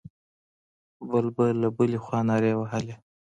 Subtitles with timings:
[1.09, 2.95] بل به له بلې خوا نارې وهلې.